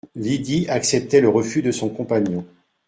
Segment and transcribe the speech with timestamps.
[0.15, 2.43] Lydie acceptait le refus de son compagnon.